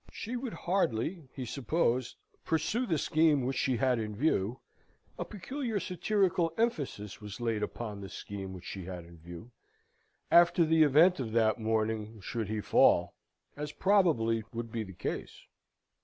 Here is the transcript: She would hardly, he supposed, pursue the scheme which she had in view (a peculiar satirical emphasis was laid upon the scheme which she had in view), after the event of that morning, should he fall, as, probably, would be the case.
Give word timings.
She 0.11 0.35
would 0.35 0.53
hardly, 0.65 1.29
he 1.35 1.45
supposed, 1.45 2.15
pursue 2.43 2.87
the 2.87 2.97
scheme 2.97 3.43
which 3.45 3.55
she 3.55 3.77
had 3.77 3.99
in 3.99 4.15
view 4.15 4.59
(a 5.19 5.23
peculiar 5.23 5.79
satirical 5.79 6.51
emphasis 6.57 7.21
was 7.21 7.39
laid 7.39 7.61
upon 7.61 8.01
the 8.01 8.09
scheme 8.09 8.51
which 8.51 8.65
she 8.65 8.85
had 8.85 9.05
in 9.05 9.19
view), 9.19 9.51
after 10.31 10.65
the 10.65 10.81
event 10.81 11.19
of 11.19 11.33
that 11.33 11.59
morning, 11.59 12.19
should 12.19 12.47
he 12.49 12.61
fall, 12.61 13.13
as, 13.55 13.71
probably, 13.71 14.41
would 14.51 14.71
be 14.71 14.81
the 14.83 14.93
case. 14.93 15.43